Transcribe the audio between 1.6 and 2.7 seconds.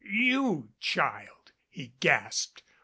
he gasped.